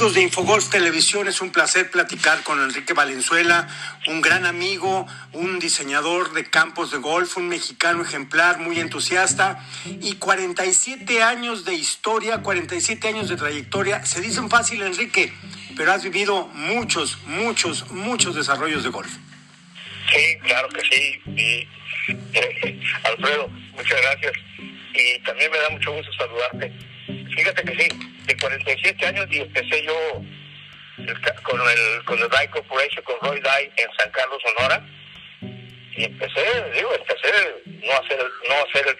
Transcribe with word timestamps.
Amigos 0.00 0.14
de 0.14 0.22
Infogolf 0.22 0.70
Televisión, 0.70 1.28
es 1.28 1.42
un 1.42 1.52
placer 1.52 1.90
platicar 1.90 2.42
con 2.42 2.58
Enrique 2.58 2.94
Valenzuela, 2.94 3.68
un 4.06 4.22
gran 4.22 4.46
amigo, 4.46 5.06
un 5.34 5.58
diseñador 5.58 6.32
de 6.32 6.48
campos 6.48 6.90
de 6.90 6.96
golf, 6.96 7.36
un 7.36 7.48
mexicano 7.48 8.02
ejemplar, 8.02 8.60
muy 8.60 8.80
entusiasta 8.80 9.62
y 10.00 10.14
47 10.14 11.22
años 11.22 11.66
de 11.66 11.74
historia, 11.74 12.38
47 12.38 13.08
años 13.08 13.28
de 13.28 13.36
trayectoria. 13.36 14.06
Se 14.06 14.22
dicen 14.22 14.48
fácil, 14.48 14.80
Enrique, 14.80 15.34
pero 15.76 15.92
has 15.92 16.02
vivido 16.02 16.46
muchos, 16.54 17.18
muchos, 17.26 17.90
muchos 17.90 18.34
desarrollos 18.34 18.82
de 18.82 18.88
golf. 18.88 19.12
Sí, 20.14 20.38
claro 20.44 20.70
que 20.70 20.80
sí. 20.80 21.20
Eh, 21.36 21.68
Alfredo, 23.04 23.48
muchas 23.76 24.00
gracias. 24.00 24.32
Y 24.94 25.22
también 25.24 25.50
me 25.50 25.58
da 25.58 25.68
mucho 25.68 25.92
gusto 25.92 26.10
saludarte. 26.14 26.72
Fíjate 27.36 27.62
que 27.64 27.84
sí, 27.84 28.19
de 28.30 28.36
47 28.36 29.06
años 29.06 29.26
y 29.30 29.40
empecé 29.40 29.84
yo 29.84 30.22
con 31.42 31.60
el 31.60 32.04
con 32.04 32.18
el 32.18 32.28
Dye 32.28 32.50
Corporation, 32.50 33.04
con 33.04 33.16
Roy 33.22 33.40
Dye 33.40 33.72
en 33.76 33.88
San 33.98 34.10
Carlos, 34.10 34.40
Sonora. 34.44 34.86
Y 35.96 36.04
empecé, 36.04 36.44
digo, 36.74 36.94
empecé 36.94 37.28
no 37.84 37.92
hacer, 37.92 38.18
no 38.48 38.54
hacer 38.68 38.96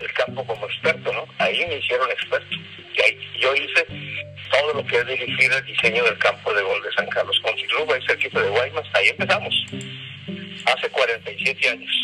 el, 0.00 0.12
campo 0.14 0.44
como 0.44 0.66
experto, 0.66 1.12
¿no? 1.12 1.26
Ahí 1.38 1.64
me 1.66 1.76
hicieron 1.76 2.10
experto. 2.10 2.56
Y 2.94 3.00
ahí 3.02 3.30
yo 3.38 3.54
hice 3.54 3.86
todo 4.50 4.74
lo 4.74 4.86
que 4.86 4.96
es 4.96 5.06
dirigir 5.06 5.52
el 5.52 5.64
diseño 5.64 6.04
del 6.04 6.18
campo 6.18 6.52
de 6.52 6.62
gol 6.62 6.82
de 6.82 6.92
San 6.92 7.06
Carlos 7.08 7.38
Country 7.44 7.66
Club, 7.68 7.92
ahí 7.92 8.00
cerquita 8.06 8.40
de 8.40 8.48
Guaymas, 8.48 8.86
ahí 8.94 9.08
empezamos, 9.08 9.54
hace 10.66 10.88
47 10.90 11.68
años. 11.68 12.01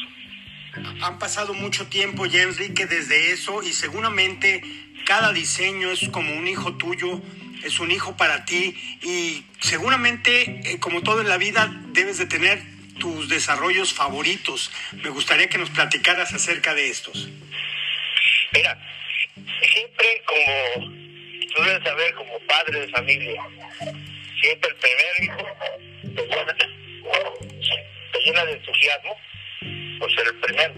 Han 1.03 1.19
pasado 1.19 1.55
mucho 1.55 1.87
tiempo 1.87 2.27
ya, 2.27 2.43
Enrique, 2.43 2.87
desde 2.87 3.33
eso 3.33 3.63
y 3.63 3.73
seguramente 3.73 4.63
cada 5.07 5.33
diseño 5.33 5.91
es 5.91 6.09
como 6.11 6.35
un 6.35 6.47
hijo 6.47 6.77
tuyo, 6.77 7.21
es 7.65 7.81
un 7.81 7.91
hijo 7.91 8.17
para 8.17 8.45
ti 8.45 8.77
y 9.03 9.45
seguramente, 9.61 10.61
eh, 10.65 10.79
como 10.81 11.03
todo 11.03 11.21
en 11.21 11.29
la 11.29 11.39
vida, 11.39 11.73
debes 11.89 12.19
de 12.19 12.27
tener 12.27 12.63
tus 12.99 13.29
desarrollos 13.29 13.93
favoritos. 13.93 14.71
Me 15.03 15.11
gustaría 15.11 15.49
que 15.49 15.59
nos 15.59 15.71
platicaras 15.71 16.33
acerca 16.35 16.75
de 16.75 16.89
estos. 16.89 17.29
Mira, 18.53 18.79
siempre 19.35 20.23
como, 20.27 20.89
tú 21.55 21.63
debes 21.63 21.85
saber, 21.85 22.15
como 22.15 22.39
padre 22.41 22.81
de 22.81 22.89
familia, 22.89 23.43
siempre 24.41 24.71
el 24.71 24.77
primer 24.77 25.23
hijo 25.23 25.57
te 26.03 26.23
llena, 26.27 26.55
te 26.55 28.21
llena 28.25 28.45
de 28.45 28.53
entusiasmo 28.53 29.17
por 29.99 30.13
ser 30.15 30.27
el 30.27 30.35
primero. 30.41 30.75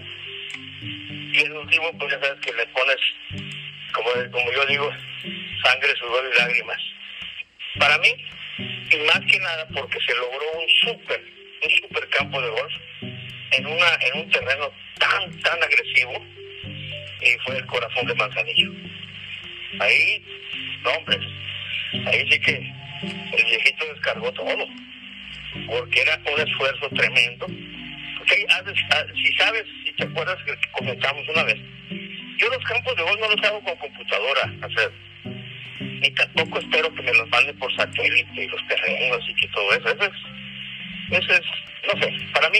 Y 1.33 1.39
el 1.39 1.51
último, 1.53 1.97
pues 1.97 2.11
ya 2.11 2.19
sabes 2.19 2.39
que 2.41 2.53
le 2.53 2.65
pones 2.67 2.97
como, 3.93 4.09
como 4.31 4.51
yo 4.51 4.65
digo, 4.65 4.91
sangre, 5.63 5.95
sudor 5.97 6.29
y 6.31 6.37
lágrimas. 6.37 6.81
Para 7.79 7.97
mí, 7.99 8.09
y 8.57 8.97
más 9.07 9.19
que 9.31 9.39
nada 9.39 9.67
porque 9.73 9.97
se 10.05 10.15
logró 10.15 10.51
un 10.59 10.69
súper, 10.81 11.21
un 11.63 11.69
super 11.69 12.09
campo 12.09 12.41
de 12.41 12.49
golf 12.49 12.73
en, 13.51 13.65
una, 13.65 13.95
en 14.01 14.19
un 14.19 14.29
terreno 14.29 14.71
tan, 14.99 15.39
tan 15.41 15.63
agresivo, 15.63 16.13
y 17.21 17.37
fue 17.45 17.57
el 17.57 17.65
corazón 17.65 18.07
de 18.07 18.15
Manzanillo. 18.15 18.71
Ahí, 19.79 20.25
no 20.83 20.91
hombre, 20.91 21.17
ahí 22.07 22.27
sí 22.29 22.39
que 22.39 22.55
el 23.37 23.45
viejito 23.45 23.85
descargó 23.93 24.31
todo, 24.33 24.67
porque 25.67 26.01
era 26.01 26.19
un 26.33 26.47
esfuerzo 26.47 26.89
tremendo. 26.89 27.47
Porque 28.21 28.45
si 29.15 29.33
sabes, 29.33 29.65
si 29.83 29.91
te 29.93 30.03
acuerdas 30.03 30.37
que 30.45 30.55
comentamos 30.73 31.27
una 31.29 31.43
vez, 31.43 31.57
yo 32.37 32.47
los 32.49 32.63
campos 32.65 32.95
de 32.95 33.01
golf 33.01 33.19
no 33.19 33.35
los 33.35 33.43
hago 33.43 33.63
con 33.63 33.75
computadora, 33.77 34.53
hacer. 34.61 34.91
Ni 35.79 36.11
tampoco 36.11 36.59
espero 36.59 36.93
que 36.93 37.01
me 37.01 37.13
los 37.13 37.27
manden 37.29 37.57
por 37.57 37.75
satélite 37.75 38.43
y 38.43 38.47
los 38.47 38.67
terrenos 38.67 39.27
y 39.27 39.33
que 39.33 39.47
todo 39.47 39.73
eso. 39.73 39.89
Eso 39.89 41.33
es, 41.33 41.41
no 41.91 41.99
sé, 41.99 42.13
para 42.31 42.49
mí 42.51 42.59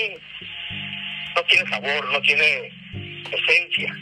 no 1.35 1.43
tiene 1.43 1.69
sabor, 1.69 2.11
no 2.11 2.21
tiene 2.21 2.71
esencia. 3.31 3.95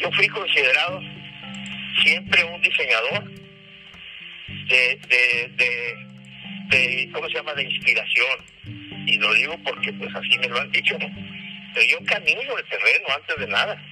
Yo 0.00 0.10
fui 0.10 0.26
considerado 0.26 1.00
siempre 2.02 2.42
un 2.42 2.60
diseñador 2.60 3.30
de, 4.66 4.98
de, 5.08 5.96
de, 6.66 7.08
¿cómo 7.12 7.28
se 7.28 7.34
llama?, 7.34 7.54
de 7.54 7.62
inspiración. 7.62 8.79
Y 9.06 9.18
lo 9.18 9.32
digo 9.34 9.56
porque 9.64 9.92
pues 9.92 10.14
así 10.14 10.38
me 10.38 10.48
lo 10.48 10.60
han 10.60 10.70
dicho. 10.70 10.96
Pero 11.74 11.86
yo 11.86 12.04
camino 12.06 12.58
el 12.58 12.64
terreno 12.64 13.06
antes 13.14 13.36
de 13.38 13.46
nada 13.46 13.82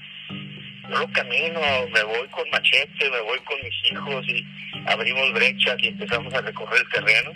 yo 0.91 1.07
camino, 1.13 1.61
me 1.93 2.03
voy 2.03 2.27
con 2.29 2.49
machete, 2.51 3.11
me 3.11 3.21
voy 3.21 3.39
con 3.41 3.57
mis 3.63 3.93
hijos 3.93 4.27
y 4.27 4.45
abrimos 4.87 5.33
brechas 5.33 5.77
y 5.81 5.89
empezamos 5.89 6.33
a 6.33 6.41
recorrer 6.41 6.81
el 6.81 6.89
terreno. 6.89 7.33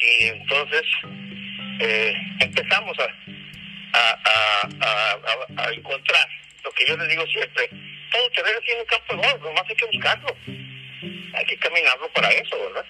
Y 0.00 0.24
entonces 0.24 0.82
eh, 1.80 2.14
empezamos 2.40 2.96
a, 2.98 3.08
a, 3.92 5.72
encontrar 5.72 6.28
lo 6.64 6.70
que 6.72 6.86
yo 6.86 6.96
les 6.96 7.08
digo 7.08 7.26
siempre. 7.26 7.68
Todo 8.10 8.30
terreno 8.30 8.60
tiene 8.60 8.80
un 8.80 8.86
campo 8.86 9.16
de 9.16 9.28
golf, 9.28 9.42
nomás 9.42 9.64
hay 9.68 9.76
que 9.76 9.86
buscarlo. 9.86 10.36
Hay 11.34 11.44
que 11.46 11.56
caminarlo 11.58 12.08
para 12.08 12.28
eso, 12.30 12.58
¿verdad? 12.58 12.86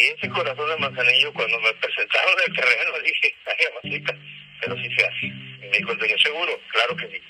Y 0.00 0.06
ese 0.16 0.30
corazón 0.30 0.66
de 0.66 0.76
manzanillo, 0.78 1.32
cuando 1.34 1.60
me 1.60 1.74
presentaron 1.74 2.34
el 2.46 2.54
terreno, 2.54 2.98
dije, 3.04 3.34
ay, 3.46 3.66
amasita, 3.70 4.16
pero 4.60 4.76
sí 4.76 4.88
se 4.96 5.04
hace. 5.04 5.26
Y 5.26 5.68
me 5.70 5.76
dijo 5.76 5.92
seguro, 6.22 6.58
claro 6.72 6.96
que 6.96 7.08
sí 7.08 7.22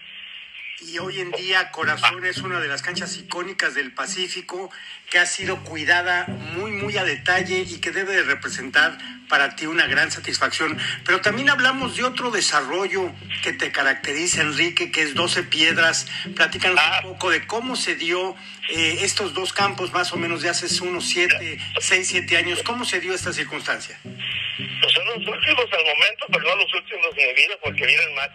y 0.81 0.99
hoy 0.99 1.21
en 1.21 1.31
día 1.33 1.71
Corazón 1.71 2.25
es 2.25 2.39
una 2.39 2.61
de 2.61 2.69
las 2.69 2.83
canchas 2.83 3.17
icónicas 3.17 3.75
del 3.75 3.93
Pacífico 3.93 4.71
que 5.11 5.19
ha 5.19 5.27
sido 5.27 5.63
cuidada 5.65 6.27
muy, 6.55 6.73
muy 6.73 6.97
a 6.97 7.05
detalle 7.05 7.61
y 7.69 7.81
que 7.81 7.91
debe 7.91 8.15
de 8.15 8.23
representar 8.23 8.97
para 9.29 9.57
ti 9.57 9.67
una 9.67 9.87
gran 9.87 10.11
satisfacción. 10.11 10.79
Pero 11.05 11.21
también 11.21 11.51
hablamos 11.51 11.97
de 11.97 12.05
otro 12.05 12.31
desarrollo 12.31 13.13
que 13.43 13.53
te 13.53 13.73
caracteriza, 13.73 14.43
Enrique, 14.43 14.91
que 14.91 15.03
es 15.03 15.15
12 15.15 15.45
Piedras. 15.45 16.07
Platícanos 16.35 16.81
un 17.05 17.13
poco 17.13 17.31
de 17.31 17.47
cómo 17.47 17.77
se 17.77 17.95
dio 17.95 18.37
eh, 18.69 18.99
estos 19.03 19.35
dos 19.35 19.53
campos 19.53 19.93
más 19.93 20.13
o 20.13 20.17
menos 20.17 20.43
de 20.43 20.49
hace 20.49 20.67
unos 20.83 21.05
7, 21.09 21.59
6, 21.81 22.09
7 22.09 22.37
años. 22.37 22.63
¿Cómo 22.63 22.85
se 22.85 23.01
dio 23.01 23.15
esta 23.15 23.33
circunstancia? 23.33 23.99
Pues 24.03 24.93
son 24.93 25.07
los 25.07 25.17
últimos 25.17 25.67
al 25.73 25.85
momento, 25.85 26.27
pero 26.33 26.45
no 26.45 26.57
los 26.57 26.75
últimos 26.75 27.15
de 27.15 27.27
mi 27.27 27.35
vida 27.35 27.55
porque 27.63 27.87
vienen 27.87 28.15
más. 28.15 28.29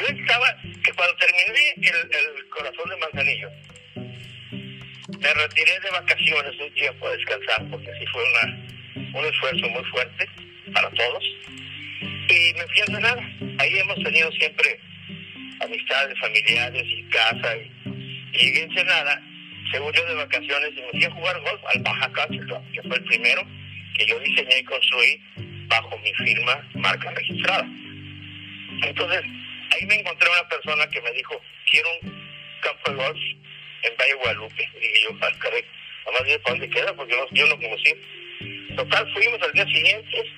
Yo 0.00 0.06
estaba, 0.06 0.56
cuando 0.96 1.16
terminé 1.16 1.74
el, 1.76 2.48
corazón 2.48 2.90
de 2.90 2.96
Manzanillo, 2.96 3.50
me 5.18 5.34
retiré 5.34 5.80
de 5.80 5.90
vacaciones 5.90 6.60
un 6.60 6.74
tiempo 6.74 7.06
a 7.06 7.16
descansar 7.16 7.70
porque 7.70 7.90
sí 7.98 8.06
fue 8.12 8.22
una, 8.22 9.18
un 9.18 9.24
esfuerzo 9.24 9.68
muy 9.68 9.84
fuerte 9.84 10.28
para 10.72 10.90
todos. 10.90 11.24
Y 12.00 12.54
me 12.54 12.66
fui 12.66 12.80
a 12.80 12.84
Ensenada. 12.86 13.22
Ahí 13.58 13.78
hemos 13.78 13.96
tenido 14.02 14.30
siempre 14.32 14.80
amistades, 15.60 16.18
familiares 16.18 16.84
y 16.86 17.02
casa. 17.10 17.56
Y, 17.56 17.72
y 18.32 18.38
llegué 18.38 18.60
a 18.60 18.64
Ensenada, 18.64 19.22
según 19.70 19.92
yo 19.92 20.04
de 20.06 20.14
vacaciones, 20.14 20.70
y 20.76 20.80
me 20.80 20.90
fui 20.90 21.04
a 21.04 21.10
jugar 21.10 21.40
golf 21.40 21.60
al 21.74 21.82
Baja 21.82 22.12
Country 22.12 22.40
que 22.72 22.82
fue 22.82 22.96
el 22.96 23.04
primero 23.04 23.46
que 23.96 24.06
yo 24.06 24.18
diseñé 24.20 24.58
y 24.58 24.64
construí 24.64 25.22
bajo 25.68 25.98
mi 25.98 26.12
firma 26.14 26.68
marca 26.74 27.10
registrada. 27.12 27.66
Entonces, 28.82 29.22
ahí 29.74 29.86
me 29.86 29.94
encontré 29.96 30.28
una 30.30 30.48
persona 30.48 30.86
que 30.88 31.00
me 31.02 31.12
dijo, 31.12 31.40
quiero 31.70 31.88
un 32.02 32.60
campo 32.60 32.90
de 32.90 32.96
golf 32.96 33.18
en 33.82 33.96
Valle 33.96 34.14
Guadalupe. 34.14 34.68
Y 34.76 34.80
dije 34.80 35.02
yo, 35.04 35.18
ah, 35.20 35.30
caray, 35.38 35.64
más 36.12 36.24
bien, 36.24 36.40
¿para 36.42 36.56
dónde 36.56 36.70
queda? 36.70 36.94
Porque 36.94 37.14
yo 37.32 37.46
no 37.46 37.56
conocí. 37.56 37.94
Total, 38.76 39.12
fuimos 39.12 39.40
al 39.42 39.52
día 39.52 39.64
siguiente, 39.66 40.32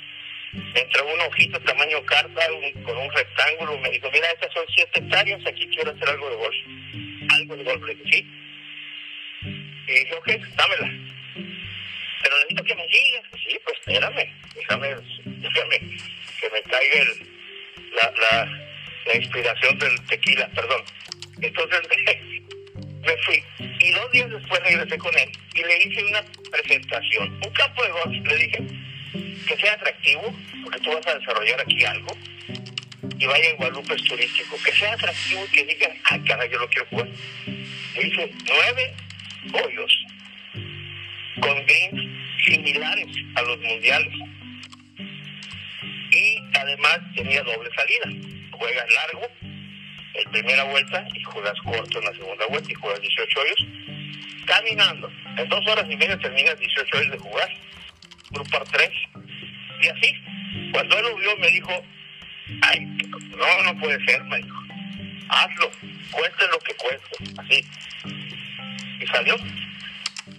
entró 0.74 1.06
un 1.06 1.20
ojito 1.20 1.60
tamaño 1.60 2.04
carta 2.04 2.46
con 2.84 2.96
un 2.96 3.12
rectángulo, 3.12 3.78
me 3.78 3.90
dijo, 3.90 4.10
mira, 4.12 4.30
estas 4.30 4.52
son 4.52 4.64
siete 4.74 5.00
hectáreas, 5.00 5.46
aquí 5.46 5.66
quiero 5.68 5.90
hacer 5.90 6.08
algo 6.08 6.30
de 6.30 6.36
golf. 6.36 6.56
Algo 7.30 7.56
de 7.56 7.64
golf, 7.64 7.84
le 7.84 7.94
dije, 7.94 8.10
sí. 8.12 8.26
Y 9.88 9.92
dije, 9.92 10.14
ok, 10.14 10.28
dámela. 10.56 10.92
Pero 12.22 12.36
necesito 12.38 12.64
que 12.64 12.74
me 12.74 12.86
digas. 12.88 13.22
Sí, 13.32 13.58
pues 13.64 13.78
espérame, 13.78 14.34
déjame, 14.54 14.96
déjame 15.24 15.78
que 16.40 16.50
me 16.50 16.62
caiga 16.62 17.00
el, 17.00 17.26
la, 17.94 18.12
la 18.16 18.65
la 19.06 19.16
inspiración 19.16 19.78
del 19.78 20.00
tequila, 20.06 20.48
perdón. 20.54 20.82
Entonces 21.40 21.80
me 23.02 23.16
fui. 23.18 23.42
Y 23.78 23.90
dos 23.92 24.10
días 24.12 24.30
después 24.30 24.60
regresé 24.62 24.98
con 24.98 25.16
él 25.18 25.30
y 25.54 25.62
le 25.62 25.84
hice 25.84 26.04
una 26.04 26.24
presentación, 26.50 27.32
un 27.44 27.50
campo 27.52 27.82
de 27.82 27.90
golf, 27.90 28.26
le 28.26 28.36
dije 28.36 28.62
que 29.46 29.56
sea 29.56 29.74
atractivo, 29.74 30.34
porque 30.64 30.80
tú 30.80 30.92
vas 30.92 31.06
a 31.06 31.18
desarrollar 31.18 31.60
aquí 31.60 31.84
algo 31.84 32.16
y 33.18 33.26
vaya 33.26 33.50
en 33.50 33.56
Guadalupe 33.56 33.96
turístico, 33.96 34.58
que 34.64 34.72
sea 34.72 34.92
atractivo 34.92 35.44
y 35.46 35.54
que 35.54 35.64
diga, 35.64 35.88
ay 36.04 36.20
cara, 36.20 36.46
yo 36.46 36.58
lo 36.58 36.68
quiero 36.68 36.86
jugar. 36.88 37.08
Le 37.46 38.06
hice 38.06 38.32
nueve 38.46 38.94
hoyos 39.52 40.04
con 41.40 41.66
greens 41.66 42.02
similares 42.44 43.06
a 43.36 43.42
los 43.42 43.58
mundiales. 43.60 44.12
Y 46.10 46.38
además 46.54 46.98
tenía 47.14 47.42
doble 47.42 47.70
salida 47.74 48.35
juegas 48.58 48.86
largo 48.94 49.28
en 50.14 50.30
primera 50.30 50.64
vuelta 50.64 51.06
y 51.14 51.22
juegas 51.22 51.54
corto 51.62 51.98
en 51.98 52.04
la 52.04 52.12
segunda 52.12 52.46
vuelta 52.46 52.70
y 52.70 52.74
juegas 52.74 53.00
18 53.00 53.40
hoyos, 53.40 53.66
caminando 54.46 55.10
En 55.36 55.48
dos 55.48 55.66
horas 55.66 55.84
y 55.90 55.96
media 55.96 56.18
terminas 56.18 56.58
18 56.58 56.96
horas 56.96 57.10
de 57.10 57.18
jugar, 57.18 57.48
grupar 58.30 58.64
tres. 58.72 58.90
Y 59.82 59.88
así, 59.88 60.14
cuando 60.72 60.98
él 60.98 61.04
lo 61.04 61.16
vio, 61.16 61.36
me 61.36 61.50
dijo, 61.50 61.84
ay, 62.62 62.80
no, 62.80 63.62
no 63.64 63.78
puede 63.78 64.02
ser, 64.06 64.22
me 64.24 64.36
dijo. 64.38 64.62
Hazlo, 65.28 65.70
cueste 66.10 66.46
lo 66.50 66.58
que 66.60 66.74
cueste, 66.74 67.40
así. 67.40 67.64
Y 69.00 69.06
salió. 69.06 69.36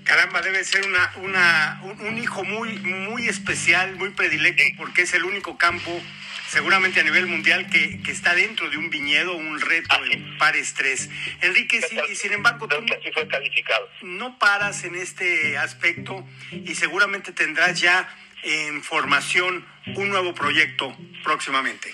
Caramba, 0.07 0.41
debe 0.41 0.63
ser 0.63 0.85
una, 0.87 1.11
una, 1.17 1.81
un, 1.83 2.17
hijo 2.17 2.45
muy, 2.45 2.77
muy 2.79 3.27
especial, 3.27 3.95
muy 3.97 4.11
predilecto, 4.11 4.63
porque 4.77 5.01
es 5.01 5.13
el 5.13 5.25
único 5.25 5.57
campo, 5.57 6.01
seguramente 6.47 7.01
a 7.01 7.03
nivel 7.03 7.27
mundial, 7.27 7.69
que, 7.69 8.01
que 8.01 8.11
está 8.11 8.33
dentro 8.33 8.69
de 8.69 8.77
un 8.77 8.89
viñedo, 8.89 9.35
un 9.35 9.59
reto 9.59 9.93
Así. 9.93 10.13
en 10.13 10.37
par 10.37 10.55
estrés. 10.55 11.09
Enrique, 11.41 11.81
sí, 11.81 11.97
y 12.09 12.15
sin 12.15 12.31
embargo, 12.31 12.69
tú 12.69 12.77
Creo 12.77 12.85
que 12.85 12.93
así 12.93 13.11
fue 13.11 13.27
calificado. 13.27 13.89
no 14.01 14.39
paras 14.39 14.85
en 14.85 14.95
este 14.95 15.57
aspecto 15.57 16.25
y 16.53 16.73
seguramente 16.75 17.33
tendrás 17.33 17.81
ya 17.81 18.07
en 18.43 18.81
formación 18.83 19.67
un 19.95 20.07
nuevo 20.09 20.33
proyecto 20.33 20.95
próximamente. 21.25 21.93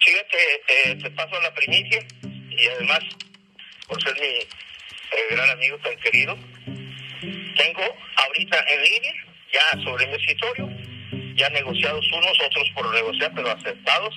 Fíjate, 0.00 0.62
eh, 0.68 0.96
te 0.96 1.10
paso 1.10 1.38
la 1.42 1.52
primicia 1.52 2.06
y 2.22 2.68
además, 2.68 3.00
por 3.86 4.02
ser 4.02 4.14
mi 4.14 4.26
eh, 4.28 4.48
gran 5.30 5.50
amigo 5.50 5.76
tan 5.78 5.94
querido, 5.98 6.38
tengo 7.54 7.82
ahorita 8.16 8.64
en 8.68 8.82
línea, 8.82 9.12
ya 9.52 9.82
sobre 9.82 10.06
mi 10.06 10.14
escritorio, 10.14 10.70
ya 11.34 11.48
negociados 11.50 12.06
unos, 12.12 12.38
otros 12.46 12.70
por 12.74 12.92
negociar, 12.94 13.32
pero 13.34 13.50
aceptados. 13.50 14.14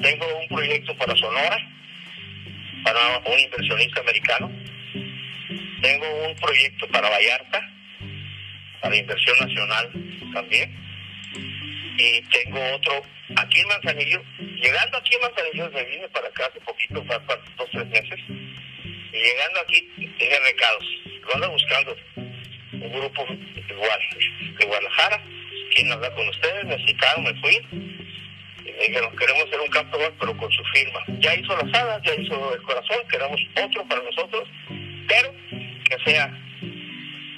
Tengo 0.00 0.26
un 0.38 0.48
proyecto 0.48 0.94
para 0.96 1.16
Sonora, 1.16 1.58
para 2.84 3.18
un 3.18 3.38
inversionista 3.38 4.00
americano. 4.00 4.50
Tengo 5.82 6.26
un 6.26 6.34
proyecto 6.36 6.86
para 6.88 7.08
Vallarta, 7.08 7.70
para 8.80 8.96
inversión 8.96 9.36
nacional 9.40 9.90
también. 10.32 10.76
Y 11.98 12.22
tengo 12.22 12.60
otro 12.74 13.02
aquí 13.36 13.60
en 13.60 13.68
Manzanillo. 13.68 14.22
Llegando 14.38 14.98
aquí 14.98 15.14
en 15.14 15.20
Manzanillo, 15.22 15.70
me 15.70 15.84
vine 15.84 16.08
para 16.08 16.28
acá 16.28 16.46
hace 16.46 16.60
poquito, 16.60 17.02
para, 17.04 17.20
para 17.26 17.42
dos, 17.56 17.68
tres 17.72 17.86
meses. 17.86 18.20
Y 18.28 19.16
llegando 19.16 19.60
aquí, 19.60 19.82
tenía 20.18 20.40
recados. 20.40 20.84
Lo 21.26 21.34
ando 21.34 21.50
buscando 21.50 21.96
un 22.80 22.92
grupo 22.92 23.26
igual 23.68 24.00
de 24.58 24.64
Guadalajara. 24.64 25.22
¿Quién 25.74 25.92
habla 25.92 26.10
con 26.14 26.28
ustedes? 26.28 26.64
Me 26.64 26.86
citaron, 26.86 27.24
me 27.24 27.34
fui. 27.40 27.56
Y 28.64 28.72
me 28.72 28.86
dijeron, 28.86 29.16
queremos 29.16 29.44
hacer 29.44 29.60
un 29.60 29.68
campo 29.68 29.98
gol, 29.98 30.14
pero 30.18 30.36
con 30.36 30.50
su 30.50 30.64
firma. 30.64 31.00
Ya 31.20 31.34
hizo 31.34 31.56
las 31.56 31.80
alas, 31.80 32.00
ya 32.04 32.14
hizo 32.14 32.54
el 32.54 32.62
corazón, 32.62 32.98
queremos 33.10 33.40
otro 33.64 33.84
para 33.86 34.02
nosotros, 34.02 34.48
pero 35.08 35.34
que 35.84 35.96
sea 36.04 36.32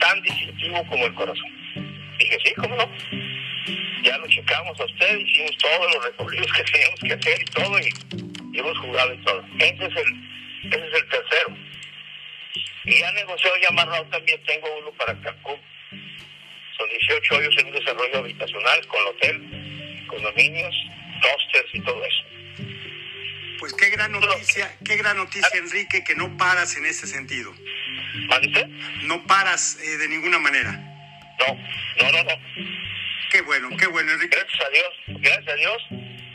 tan 0.01 0.23
distintivo 0.23 0.85
como 0.87 1.07
el 1.07 1.15
corazón. 1.15 1.51
Dije, 2.19 2.39
sí, 2.45 2.55
¿cómo 2.55 2.77
no? 2.77 2.91
Ya 4.03 4.17
lo 4.17 4.27
checamos 4.29 4.81
a 4.81 4.85
usted, 4.85 5.19
hicimos 5.19 5.57
todos 5.59 5.95
los 5.95 6.05
recorridos 6.05 6.53
que 6.53 6.63
teníamos 6.65 7.01
que 7.01 7.13
hacer 7.13 7.41
y 7.41 7.45
todo, 7.47 7.79
y, 7.79 8.57
y 8.57 8.59
hemos 8.59 8.79
jugado 8.79 9.15
y 9.15 9.19
todo. 9.19 9.45
Ese 9.59 9.87
es 9.87 9.97
el, 9.97 10.73
ese 10.73 10.89
es 10.89 10.95
el 10.95 11.09
tercero. 11.09 11.57
Y 12.91 12.99
ya 12.99 13.13
negociado 13.13 13.57
y 13.57 13.67
amarrado 13.67 14.05
también 14.07 14.43
tengo 14.45 14.67
uno 14.79 14.91
para 14.93 15.15
Cancún. 15.21 15.61
Son 16.77 16.89
18 16.89 17.35
hoyos 17.37 17.55
en 17.59 17.67
un 17.67 17.73
desarrollo 17.73 18.19
habitacional 18.19 18.87
con 18.89 19.07
hotel, 19.07 20.07
condominios, 20.09 20.75
hostels 21.23 21.71
y 21.73 21.81
todo 21.83 22.05
eso. 22.05 22.25
Pues 23.61 23.75
qué 23.75 23.91
gran 23.91 24.11
noticia, 24.11 24.77
qué 24.85 24.97
gran 24.97 25.19
noticia, 25.19 25.57
Enrique, 25.59 26.03
que 26.03 26.17
no 26.17 26.37
paras 26.37 26.77
en 26.77 26.87
ese 26.87 27.07
sentido. 27.07 27.55
¿Más 28.29 28.41
usted? 28.41 28.67
No 29.03 29.25
paras 29.25 29.79
eh, 29.81 29.99
de 29.99 30.09
ninguna 30.09 30.41
manera. 30.41 30.73
No, 30.73 31.55
no, 32.03 32.11
no, 32.11 32.25
no. 32.25 32.39
Qué 33.31 33.43
bueno, 33.43 33.69
qué 33.77 33.87
bueno, 33.87 34.11
Enrique. 34.11 34.37
Gracias 34.37 34.67
a 34.67 34.71
Dios, 34.71 35.21
gracias 35.21 35.49
a 35.49 35.55
Dios. 35.55 35.87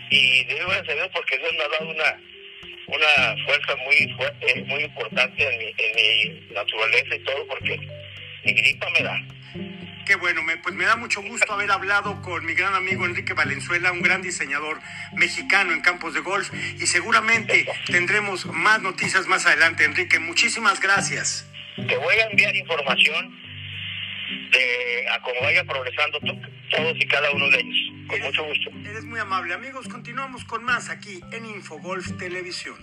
Y 0.10 0.46
digo 0.46 0.68
gracias 0.70 0.90
a 0.90 0.94
Dios 0.94 1.10
porque 1.14 1.38
Dios 1.38 1.52
me 1.52 1.64
ha 1.64 1.68
dado 1.68 1.90
una, 1.90 2.22
una 2.88 3.44
fuerza 3.46 3.76
muy 3.78 4.14
fuerte, 4.16 4.64
muy 4.68 4.84
importante 4.84 5.44
en 5.44 5.58
mi, 5.60 5.74
en 5.78 5.96
mi 5.96 6.54
naturaleza 6.54 7.16
y 7.16 7.20
todo, 7.24 7.48
porque 7.48 7.78
mi 8.46 8.54
gripa 8.54 8.88
me 8.92 9.02
da. 9.02 9.22
Qué 10.06 10.16
bueno, 10.18 10.44
me, 10.44 10.58
pues 10.58 10.76
me 10.76 10.86
da 10.86 10.96
mucho 10.96 11.22
gusto 11.24 11.52
haber 11.52 11.72
hablado 11.72 12.22
con 12.22 12.46
mi 12.46 12.54
gran 12.54 12.76
amigo 12.76 13.06
Enrique 13.06 13.34
Valenzuela, 13.34 13.92
un 13.92 14.04
gran 14.04 14.22
diseñador 14.22 14.80
mexicano 15.16 15.74
en 15.74 15.82
campos 15.82 16.14
de 16.14 16.20
golf 16.20 16.52
y 16.80 16.86
seguramente 16.86 17.66
tendremos 17.88 18.46
más 18.46 18.82
noticias 18.84 19.26
más 19.26 19.48
adelante, 19.48 19.84
Enrique. 19.84 20.20
Muchísimas 20.20 20.80
gracias. 20.80 21.50
Te 21.76 21.98
voy 21.98 22.16
a 22.18 22.26
enviar 22.30 22.56
información 22.56 23.36
de 24.52 25.08
a 25.10 25.20
cómo 25.22 25.42
vaya 25.42 25.64
progresando 25.64 26.20
to- 26.20 26.40
todos 26.70 26.96
y 26.98 27.08
cada 27.08 27.32
uno 27.32 27.50
de 27.50 27.58
ellos. 27.62 27.85
Con 28.08 28.22
mucho 28.22 28.44
gusto. 28.46 28.70
Eres 28.88 29.04
muy 29.06 29.20
amable. 29.20 29.54
Amigos, 29.54 29.88
continuamos 29.88 30.46
con 30.46 30.64
más 30.64 30.90
aquí 30.90 31.22
en 31.32 31.46
Infogolf 31.46 32.18
Televisión. 32.18 32.76